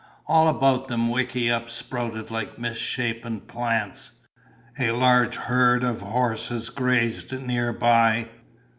[0.25, 4.13] All about them wickiups sprouted like misshapen plants.
[4.79, 8.29] A large herd of horses grazed near by.